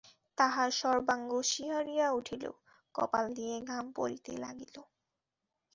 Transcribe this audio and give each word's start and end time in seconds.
তাঁহার 0.37 0.69
সর্বাঙ্গ 0.71 1.29
শিহরিয়া 1.43 2.07
উঠিল, 2.11 2.43
কপাল 2.95 3.25
দিয়া 3.33 3.57
ঘাম 3.61 3.85
পড়িতে 3.95 4.31
লাগিল। 4.37 4.75